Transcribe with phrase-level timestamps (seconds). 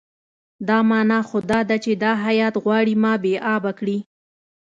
[0.67, 3.97] دا معنی خو دا ده چې دا هیات غواړي ما بې آبه کړي.